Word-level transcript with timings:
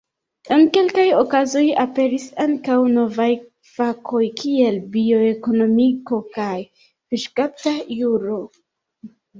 En 0.53 0.61
kelkaj 0.77 1.03
okazoj 1.17 1.65
aperis 1.81 2.25
ankaŭ 2.45 2.79
novaj 2.95 3.29
fakoj 3.75 4.25
kiel 4.43 4.83
bioekonomiko 4.97 6.23
kaj 6.41 6.53
fiŝkapta 6.89 7.81
juro. 8.03 8.45